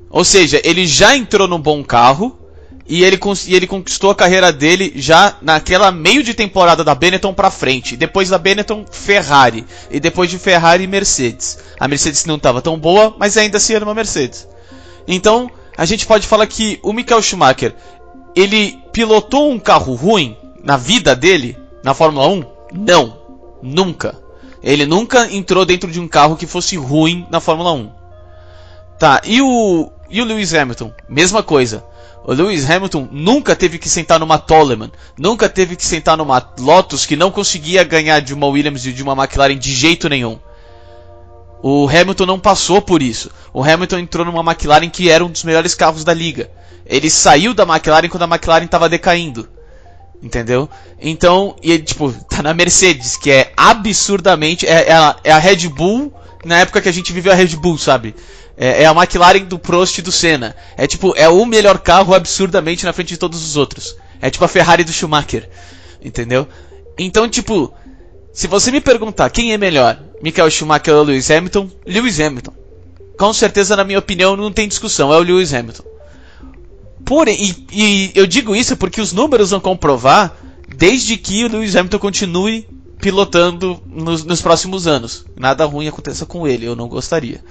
[0.10, 2.45] ou seja, ele já entrou num bom carro
[2.88, 7.34] e ele, e ele conquistou a carreira dele já naquela meio de temporada da Benetton
[7.34, 7.98] para frente.
[7.98, 9.65] Depois da Benetton, Ferrari.
[9.89, 11.58] E depois de Ferrari, Mercedes.
[11.80, 14.48] A Mercedes não estava tão boa, mas ainda assim era uma Mercedes.
[15.08, 17.76] Então, a gente pode falar que o Michael Schumacher,
[18.36, 22.43] ele pilotou um carro ruim na vida dele, na Fórmula 1?
[22.74, 23.17] Não,
[23.63, 24.15] nunca.
[24.62, 27.91] Ele nunca entrou dentro de um carro que fosse ruim na Fórmula 1.
[28.98, 30.94] Tá, e o, e o Lewis Hamilton?
[31.10, 31.84] Mesma coisa.
[32.24, 37.06] O Lewis Hamilton nunca teve que sentar numa Toleman, nunca teve que sentar numa Lotus
[37.06, 40.39] que não conseguia ganhar de uma Williams e de uma McLaren de jeito nenhum.
[41.62, 43.32] O Hamilton não passou por isso.
[43.54, 46.50] O Hamilton entrou numa McLaren que era um dos melhores carros da liga.
[46.86, 49.48] Ele saiu da McLaren quando a McLaren estava decaindo.
[50.22, 50.70] Entendeu?
[51.00, 54.65] Então, e tipo, tá na Mercedes, que é absurdamente.
[54.65, 56.13] É, é, é a Red Bull
[56.44, 58.15] na época que a gente viveu a Red Bull, sabe?
[58.58, 60.56] É, é, a McLaren do Prost e do Senna.
[60.78, 63.96] É tipo, é o melhor carro absurdamente na frente de todos os outros.
[64.22, 65.50] É tipo a Ferrari do Schumacher.
[66.02, 66.48] Entendeu?
[66.98, 67.74] Então, tipo,
[68.32, 72.54] se você me perguntar quem é melhor, Michael Schumacher ou Lewis Hamilton, Lewis Hamilton.
[73.18, 75.84] Com certeza, na minha opinião, não tem discussão, é o Lewis Hamilton.
[77.06, 80.36] Porém, e, e eu digo isso porque os números vão comprovar
[80.76, 82.68] desde que o Lewis Hamilton continue
[83.00, 85.26] pilotando nos, nos próximos anos.
[85.38, 87.44] Nada ruim aconteça com ele, eu não gostaria.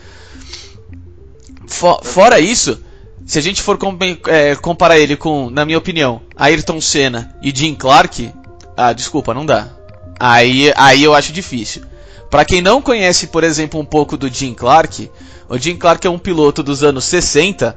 [1.74, 2.80] For, fora isso,
[3.26, 7.52] se a gente for com, é, comparar ele com, na minha opinião, Ayrton Senna e
[7.54, 8.32] Jim Clark,
[8.76, 9.70] ah, desculpa, não dá.
[10.18, 11.82] Aí, aí eu acho difícil.
[12.30, 15.10] Para quem não conhece, por exemplo, um pouco do Jim Clark,
[15.48, 17.76] o Jim Clark é um piloto dos anos 60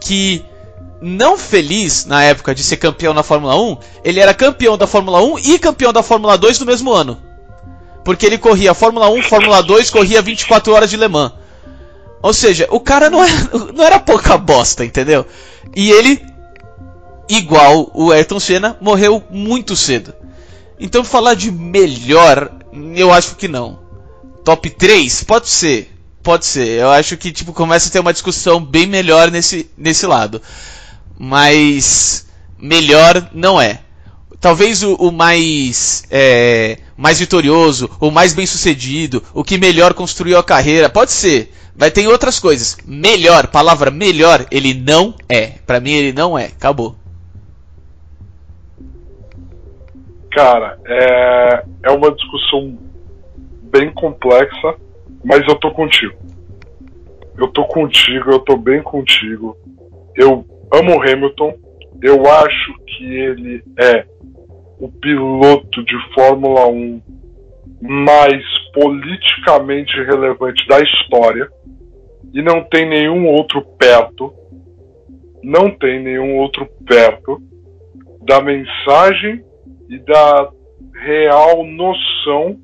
[0.00, 0.44] que
[1.02, 5.20] não feliz na época de ser campeão na Fórmula 1, ele era campeão da Fórmula
[5.20, 7.18] 1 e campeão da Fórmula 2 no mesmo ano.
[8.04, 11.32] Porque ele corria Fórmula 1, Fórmula 2, corria 24 horas de Le Mans.
[12.24, 15.26] Ou seja, o cara não era, não era pouca bosta, entendeu?
[15.76, 16.24] E ele,
[17.28, 20.14] igual o Ayrton Senna, morreu muito cedo.
[20.80, 22.50] Então falar de melhor,
[22.96, 23.78] eu acho que não.
[24.42, 25.22] Top 3?
[25.24, 25.94] Pode ser.
[26.22, 26.80] Pode ser.
[26.80, 30.40] Eu acho que tipo começa a ter uma discussão bem melhor nesse, nesse lado.
[31.18, 32.24] Mas
[32.58, 33.80] melhor não é.
[34.40, 40.38] Talvez o, o mais é, mais vitorioso, o mais bem sucedido, o que melhor construiu
[40.38, 41.52] a carreira, pode ser.
[41.76, 42.76] Vai ter outras coisas.
[42.86, 45.58] Melhor, palavra melhor, ele não é.
[45.66, 46.46] Para mim ele não é.
[46.46, 46.94] Acabou.
[50.30, 52.78] Cara, é, é uma discussão
[53.62, 54.74] bem complexa,
[55.24, 56.14] mas eu tô contigo.
[57.36, 59.56] Eu tô contigo, eu tô bem contigo.
[60.16, 61.54] Eu amo o Hamilton.
[62.00, 64.06] Eu acho que ele é
[64.78, 67.02] o piloto de Fórmula 1
[67.80, 71.50] mais politicamente relevante da história
[72.34, 74.34] e não tem nenhum outro perto,
[75.40, 77.40] não tem nenhum outro perto
[78.22, 79.44] da mensagem
[79.88, 80.50] e da
[81.04, 82.58] real noção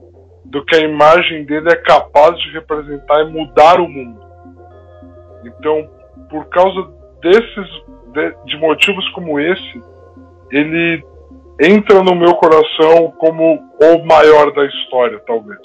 [0.46, 4.20] do que a imagem dele é capaz de representar e mudar o mundo.
[5.44, 5.88] Então,
[6.28, 7.68] por causa desses
[8.12, 9.83] de, de motivos como esse,
[10.50, 11.04] ele
[11.61, 15.61] entra no meu coração como o maior da história, talvez.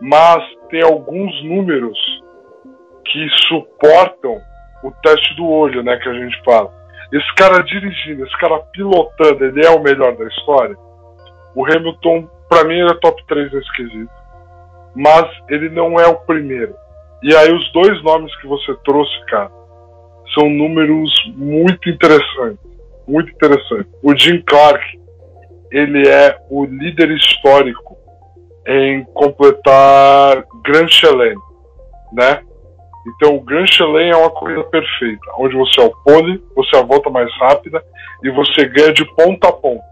[0.00, 2.23] Mas tem alguns números
[3.04, 4.40] que suportam
[4.82, 6.72] o teste do olho, né, que a gente fala.
[7.12, 10.76] Esse cara dirigindo, esse cara pilotando, ele é o melhor da história.
[11.54, 14.10] O Hamilton, para mim, ele é top 3 nesse quesito.
[14.96, 16.74] Mas ele não é o primeiro.
[17.22, 19.50] E aí os dois nomes que você trouxe, cara,
[20.34, 22.58] são números muito interessantes.
[23.06, 23.92] Muito interessantes.
[24.02, 24.82] O Jim Clark,
[25.70, 27.96] ele é o líder histórico
[28.66, 31.36] em completar Grand Chelem,
[32.12, 32.42] né?
[33.06, 36.80] Então, o Grand Chelem é uma corrida perfeita, onde você é o pole, você é
[36.80, 37.82] a volta mais rápida
[38.22, 39.84] e você ganha de ponta a ponta.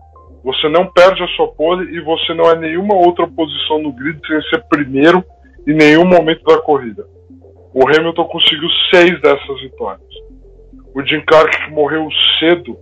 [0.42, 4.18] Você não perde a sua pole e você não é nenhuma outra posição no grid
[4.26, 5.22] sem ser primeiro
[5.66, 7.06] em nenhum momento da corrida.
[7.74, 10.08] O Hamilton conseguiu seis dessas vitórias.
[10.94, 12.76] O Jim Clark, que morreu cedo,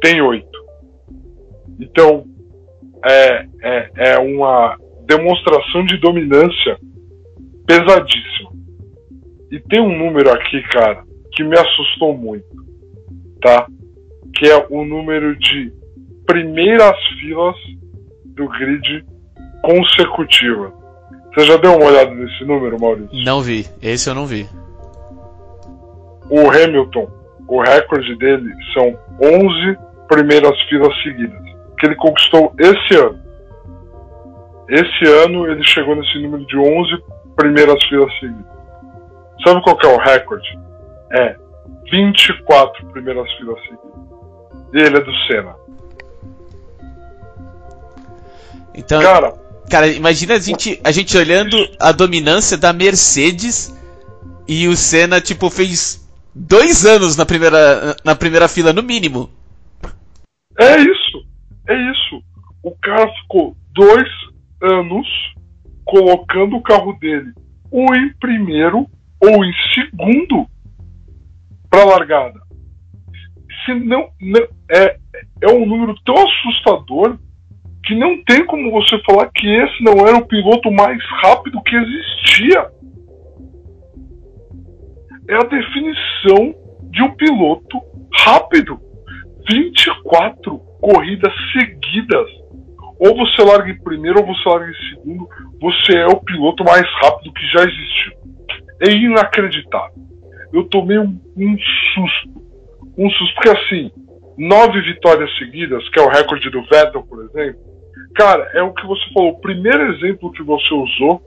[0.00, 0.58] tem oito.
[1.78, 2.24] Então,
[3.04, 6.78] é, é, é uma demonstração de dominância
[7.66, 8.50] pesadíssima.
[9.50, 12.46] E tem um número aqui, cara, que me assustou muito,
[13.40, 13.66] tá?
[14.36, 15.72] Que é o número de
[16.26, 17.56] primeiras filas
[18.26, 19.04] do grid
[19.62, 20.72] consecutiva.
[21.34, 23.24] Você já deu uma olhada nesse número, Maurício?
[23.24, 23.66] Não vi.
[23.82, 24.48] Esse eu não vi.
[26.28, 27.10] O Hamilton,
[27.48, 29.76] o recorde dele são 11
[30.08, 31.42] primeiras filas seguidas,
[31.78, 33.20] que ele conquistou esse ano.
[34.68, 37.02] Esse ano ele chegou nesse número de 11
[37.36, 38.49] primeiras filas seguidas.
[39.44, 40.58] Sabe qual que é o recorde?
[41.12, 41.36] É
[41.90, 43.90] 24 primeiras filas seguidas.
[44.72, 45.54] E ele é do Senna.
[48.74, 49.34] Então, Cara,
[49.68, 53.76] cara, imagina a gente, a gente olhando a dominância da Mercedes
[54.46, 59.28] e o Senna, tipo, fez dois anos na primeira, na primeira fila, no mínimo.
[60.58, 61.26] é isso.
[61.68, 62.22] É isso.
[62.62, 64.08] O cara ficou dois
[64.62, 65.06] anos
[65.84, 67.32] colocando o carro dele
[67.70, 68.86] ou em primeiro
[69.22, 70.46] ou em segundo
[71.70, 72.40] para largada.
[73.64, 74.96] Se não, não- é,
[75.42, 77.18] é um número tão assustador
[77.84, 81.76] que não tem como você falar que esse não era o piloto mais rápido que
[81.76, 82.70] existia.
[85.28, 86.54] É a definição
[86.90, 87.80] de um piloto
[88.24, 88.80] rápido.
[89.50, 92.26] 24 corridas seguidas.
[92.98, 95.28] Ou você larga em primeiro ou você larga em segundo.
[95.60, 98.19] Você é o piloto mais rápido que já existiu.
[98.80, 100.02] É inacreditável.
[100.52, 101.56] Eu tomei um, um
[101.94, 102.40] susto.
[102.98, 103.90] Um susto, porque assim,
[104.36, 107.60] nove vitórias seguidas, que é o recorde do Vettel, por exemplo.
[108.14, 109.30] Cara, é o que você falou.
[109.30, 111.22] O primeiro exemplo que você usou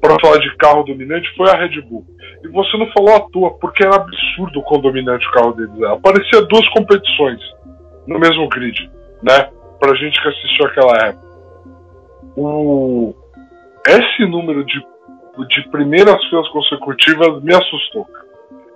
[0.00, 2.04] para falar de carro dominante foi a Red Bull.
[2.44, 5.76] E você não falou à toa, porque era absurdo o quão dominante o carro deles
[5.78, 5.94] era.
[5.94, 7.40] Aparecia duas competições
[8.06, 8.90] no mesmo grid,
[9.22, 9.48] né?
[9.80, 11.26] Pra gente que assistiu aquela época.
[12.36, 13.14] O...
[13.88, 14.80] Esse número de,
[15.44, 18.06] de primeiras filas consecutivas me assustou.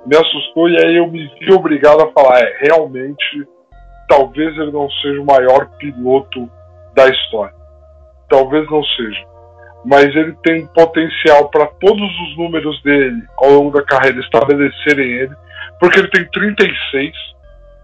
[0.07, 3.47] Me assustou e aí eu me vi obrigado a falar, é, realmente,
[4.09, 6.51] talvez ele não seja o maior piloto
[6.95, 7.55] da história.
[8.29, 9.25] Talvez não seja.
[9.85, 15.35] Mas ele tem potencial para todos os números dele ao longo da carreira estabelecerem ele,
[15.79, 17.13] porque ele tem 36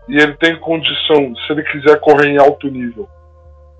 [0.08, 3.08] e ele tem condição, se ele quiser correr em alto nível,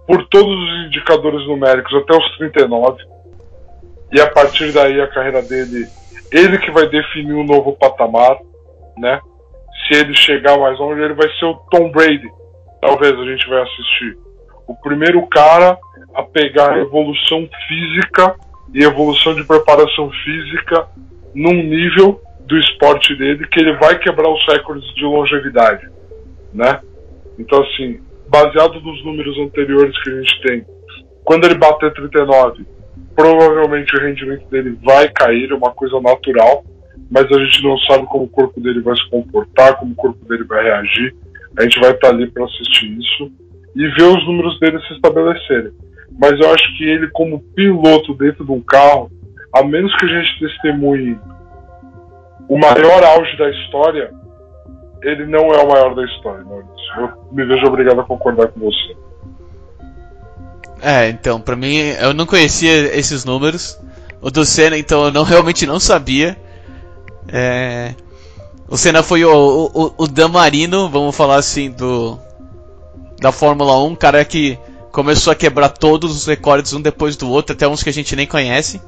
[0.07, 3.16] por todos os indicadores numéricos até os 39.
[4.13, 5.87] E a partir daí a carreira dele,
[6.31, 8.39] ele que vai definir um novo patamar,
[8.99, 9.21] né?
[9.87, 12.29] Se ele chegar mais longe, ele vai ser o Tom Brady.
[12.81, 14.19] Talvez a gente vai assistir.
[14.67, 15.79] O primeiro cara
[16.15, 18.35] a pegar evolução física
[18.73, 20.89] e evolução de preparação física
[21.35, 25.89] num nível do esporte dele que ele vai quebrar os recordes de longevidade,
[26.55, 26.81] né?
[27.39, 30.67] Então assim, baseado nos números anteriores que a gente tem,
[31.25, 32.67] quando ele bater 39,
[33.15, 36.65] provavelmente o rendimento dele vai cair, é uma coisa natural,
[37.11, 40.25] mas a gente não sabe como o corpo dele vai se comportar, como o corpo
[40.27, 41.15] dele vai reagir.
[41.59, 43.31] A gente vai estar ali para assistir isso
[43.75, 45.73] e ver os números dele se estabelecerem.
[46.19, 49.11] Mas eu acho que ele, como piloto dentro de um carro,
[49.55, 51.19] a menos que a gente testemunhe
[52.49, 54.11] o maior auge da história,
[55.03, 56.75] ele não é o maior da história, Maurício.
[56.99, 58.97] Eu me vejo obrigado a concordar com você.
[60.81, 63.79] É, então, pra mim, eu não conhecia esses números.
[64.21, 66.37] O do Senna, então, eu não, realmente não sabia.
[67.29, 67.95] É,
[68.69, 72.19] o Senna foi o, o, o Damarino, vamos falar assim, do
[73.21, 74.59] da Fórmula 1, cara que
[74.93, 78.15] começou a quebrar todos os recordes um depois do outro, até uns que a gente
[78.15, 78.81] nem conhece.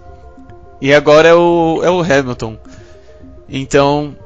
[0.81, 2.59] E agora é o, é o Hamilton.
[3.49, 4.17] Então,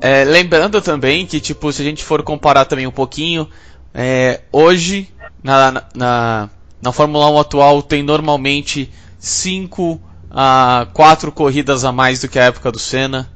[0.00, 3.48] é, lembrando também que, tipo, se a gente for comparar também um pouquinho,
[3.94, 5.08] é, hoje,
[5.44, 6.50] na, na-
[6.82, 12.44] na, Fórmula 1 atual, tem normalmente 5 a 4 corridas a mais do que a
[12.44, 13.30] época do Senna,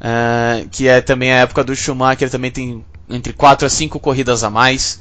[0.00, 4.44] é, que é também a época do Schumacher, também tem entre 4 a 5 corridas
[4.44, 5.00] a mais.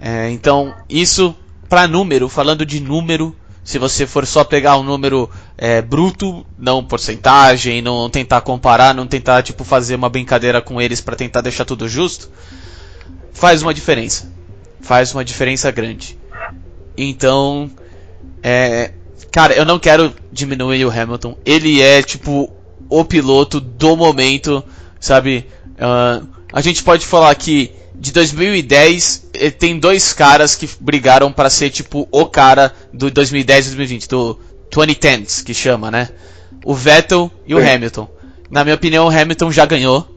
[0.00, 1.34] É, então, isso
[1.68, 6.82] para número, falando de número, se você for só pegar um número é, bruto, não
[6.82, 11.66] porcentagem, não tentar comparar, não tentar tipo fazer uma brincadeira com eles para tentar deixar
[11.66, 12.30] tudo justo,
[13.32, 14.27] faz uma diferença,
[14.88, 16.18] faz uma diferença grande.
[16.96, 17.70] Então,
[18.42, 18.92] é,
[19.30, 21.36] cara, eu não quero diminuir o Hamilton.
[21.44, 22.50] Ele é tipo
[22.88, 24.64] o piloto do momento,
[24.98, 25.46] sabe?
[25.78, 31.50] Ah, a gente pode falar que de 2010 eh, tem dois caras que brigaram para
[31.50, 36.08] ser tipo o cara do 2010 e 2020, do 2010s que chama, né?
[36.64, 37.68] O Vettel e o Sim.
[37.68, 38.08] Hamilton.
[38.50, 40.08] Na minha opinião, o Hamilton já ganhou.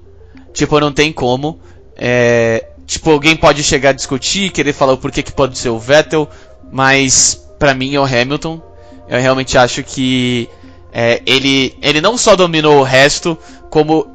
[0.53, 1.59] Tipo, não tem como.
[1.97, 5.79] É, tipo, alguém pode chegar a discutir, querer falar o porquê que pode ser o
[5.79, 6.29] Vettel,
[6.69, 8.61] mas pra mim é o Hamilton.
[9.07, 10.49] Eu realmente acho que
[10.91, 13.37] é, ele, ele não só dominou o resto,
[13.69, 14.07] como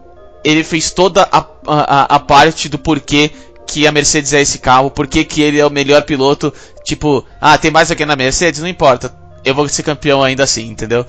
[0.45, 3.31] ele fez toda a, a, a parte do porquê
[3.67, 6.53] que a Mercedes é esse carro, porquê que ele é o melhor piloto.
[6.85, 8.61] Tipo, ah, tem mais alguém na Mercedes?
[8.61, 9.11] Não importa.
[9.43, 11.07] eu vou ser campeão ainda assim, entendeu?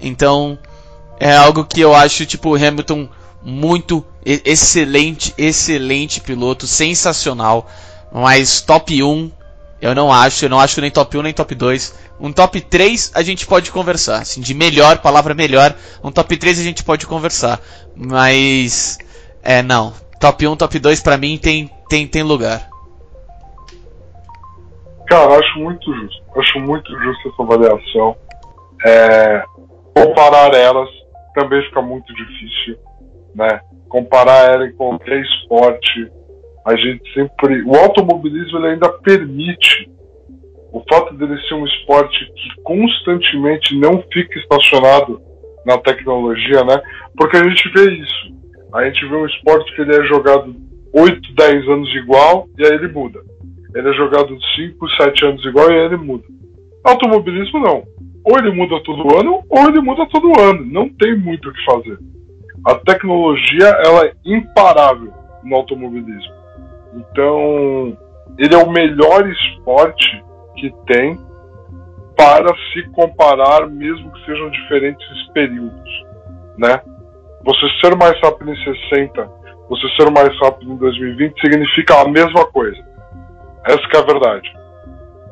[0.00, 0.58] Então,
[1.20, 3.08] é algo que eu acho, tipo, o Hamilton
[3.44, 7.68] muito excelente, excelente piloto, sensacional,
[8.12, 9.30] mas top 1
[9.80, 12.14] eu não acho, eu não acho nem top 1 nem top 2.
[12.18, 16.58] Um top 3 a gente pode conversar, assim, de melhor, palavra melhor, um top 3
[16.58, 17.60] a gente pode conversar,
[17.94, 18.98] mas
[19.42, 22.66] é não, top 1, top 2 para mim tem tem tem lugar.
[25.06, 26.22] Cara, acho muito justo.
[26.36, 28.16] Acho muito justo essa avaliação.
[28.86, 29.44] É,
[29.94, 30.88] comparar elas
[31.34, 32.78] também fica muito difícil,
[33.34, 33.60] né?
[33.94, 36.10] Comparar ela em qualquer esporte,
[36.66, 39.88] a gente sempre, o automobilismo ele ainda permite
[40.72, 45.22] o fato dele ser um esporte que constantemente não fica estacionado
[45.64, 46.82] na tecnologia, né?
[47.16, 48.34] Porque a gente vê isso.
[48.72, 50.52] A gente vê um esporte que ele é jogado
[50.92, 53.20] 8, 10 anos igual e aí ele muda.
[53.76, 56.24] Ele é jogado 5, 7 anos igual e aí ele muda.
[56.82, 57.84] Automobilismo não
[58.24, 60.64] ou ele muda todo ano, ou ele muda todo ano.
[60.64, 61.98] Não tem muito o que fazer.
[62.64, 65.12] A tecnologia ela é imparável
[65.42, 66.34] no automobilismo.
[66.94, 67.96] Então,
[68.38, 70.24] ele é o melhor esporte
[70.56, 71.18] que tem
[72.16, 75.90] para se comparar, mesmo que sejam diferentes períodos,
[76.56, 76.80] né?
[77.44, 79.30] Você ser mais rápido em 60,
[79.68, 82.80] você ser mais rápido em 2020 significa a mesma coisa.
[83.66, 84.52] Essa é a verdade.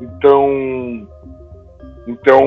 [0.01, 1.09] Então,
[2.07, 2.40] então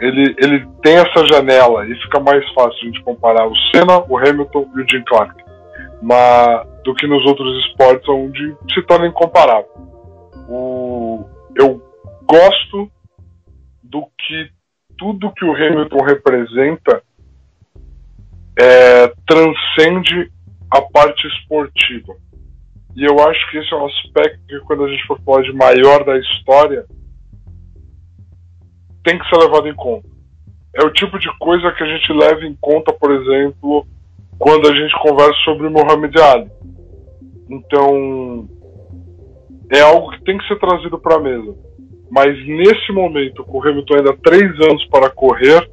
[0.00, 4.16] ele, ele tem essa janela e fica mais fácil a gente comparar o Senna, o
[4.16, 5.34] Hamilton e o Jim Clark,
[6.00, 9.70] mas, do que nos outros esportes onde se torna incomparável.
[10.48, 11.24] O,
[11.56, 11.80] eu
[12.26, 12.90] gosto
[13.82, 14.50] do que
[14.98, 17.02] tudo que o Hamilton representa
[18.58, 20.30] é, transcende
[20.70, 22.14] a parte esportiva.
[22.94, 25.52] E eu acho que esse é um aspecto que quando a gente for falar de
[25.52, 26.84] maior da história,
[29.04, 30.08] tem que ser levado em conta.
[30.74, 33.86] É o tipo de coisa que a gente leva em conta, por exemplo,
[34.38, 36.50] quando a gente conversa sobre Muhammad Ali.
[37.50, 38.48] Então,
[39.70, 41.54] é algo que tem que ser trazido para a mesa.
[42.10, 45.70] Mas nesse momento, com o Hamilton ainda três anos para correr,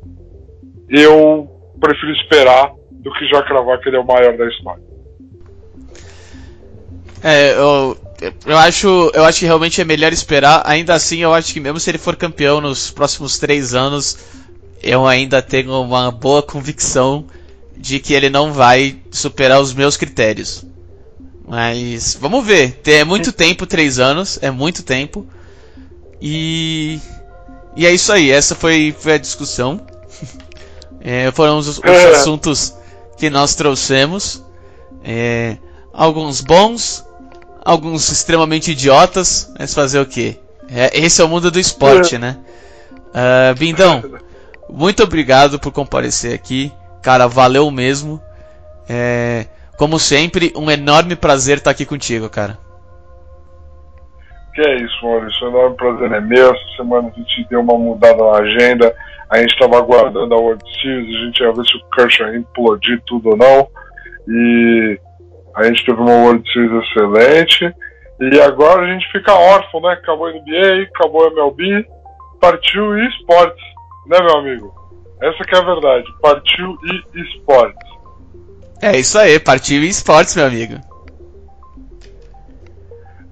[0.90, 1.50] eu
[1.80, 4.84] prefiro esperar do que já cravar que ele é o maior da história.
[7.24, 7.98] É, eu,
[8.46, 10.62] eu acho, eu acho que realmente é melhor esperar.
[10.66, 14.18] Ainda assim, eu acho que mesmo se ele for campeão nos próximos três anos,
[14.82, 17.26] eu ainda tenho uma boa convicção
[17.78, 20.66] de que ele não vai superar os meus critérios.
[21.48, 22.80] Mas vamos ver.
[22.86, 25.26] É muito tempo, três anos, é muito tempo.
[26.22, 27.00] E
[27.76, 28.30] e é isso aí.
[28.30, 29.82] Essa foi, foi a discussão.
[31.02, 32.12] É, foram os, os é.
[32.12, 32.76] assuntos
[33.18, 34.44] que nós trouxemos.
[35.02, 35.56] É,
[35.94, 37.06] alguns bons,
[37.70, 40.40] alguns extremamente idiotas, mas fazer o quê?
[40.72, 42.38] É, esse é o mundo do esporte, né?
[43.10, 44.04] Uh, Bindão,
[44.70, 46.72] muito obrigado por comparecer aqui.
[47.02, 48.22] Cara, valeu mesmo.
[48.88, 49.46] É,
[49.78, 52.58] como sempre, um enorme prazer estar aqui contigo, cara.
[54.54, 55.48] Que é isso, Maurício.
[55.48, 56.52] Um enorme prazer é meu.
[56.52, 58.96] Essa semana a gente deu uma mudada na agenda.
[59.30, 63.00] A gente estava aguardando a World Series, a gente ia ver se o Kershaw implodir
[63.06, 63.68] tudo ou não.
[64.28, 65.00] E
[65.60, 67.76] a gente teve uma World Series excelente.
[68.22, 69.94] E agora a gente fica órfão, né?
[69.94, 71.86] Acabou a NBA, acabou a MLB,
[72.40, 73.64] partiu e esportes,
[74.08, 74.74] né, meu amigo?
[75.22, 76.06] Essa que é a verdade.
[76.22, 77.90] Partiu e esportes.
[78.82, 80.76] É isso aí, partiu e esportes, meu amigo.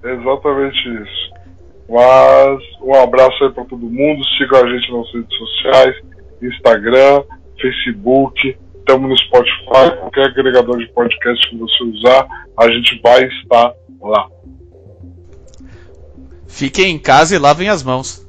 [0.04, 1.32] Exatamente isso.
[1.88, 4.22] Mas um abraço aí para todo mundo.
[4.36, 5.96] Siga a gente nas redes sociais,
[6.42, 7.22] Instagram,
[7.60, 8.56] Facebook,
[8.88, 12.26] estamos no Spotify, qualquer agregador de podcast que você usar,
[12.58, 14.26] a gente vai estar lá.
[16.46, 18.26] Fiquem em casa e lavem as mãos.